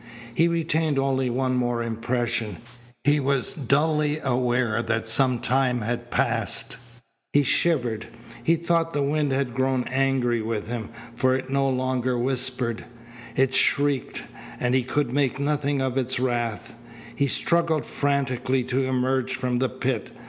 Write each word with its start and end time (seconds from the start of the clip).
He 0.33 0.47
retained 0.47 0.97
only 0.97 1.29
one 1.29 1.53
more 1.55 1.83
impression. 1.83 2.57
He 3.03 3.19
was 3.19 3.53
dully 3.53 4.17
aware 4.17 4.81
that 4.81 5.07
some 5.07 5.37
time 5.37 5.81
had 5.81 6.09
passed. 6.09 6.77
He 7.33 7.43
shivered. 7.43 8.07
He 8.43 8.55
thought 8.55 8.93
the 8.93 9.03
wind 9.03 9.31
had 9.31 9.53
grown 9.53 9.83
angry 9.83 10.41
with 10.41 10.67
him, 10.67 10.89
for 11.13 11.35
it 11.35 11.51
no 11.51 11.69
longer 11.69 12.17
whispered. 12.17 12.83
It 13.35 13.53
shrieked, 13.53 14.23
and 14.59 14.73
he 14.73 14.81
could 14.81 15.13
make 15.13 15.39
nothing 15.39 15.81
of 15.83 15.99
its 15.99 16.19
wrath. 16.19 16.73
He 17.15 17.27
struggled 17.27 17.85
frantically 17.85 18.63
to 18.63 18.85
emerge 18.85 19.35
from 19.35 19.59
the 19.59 19.69
pit. 19.69 20.09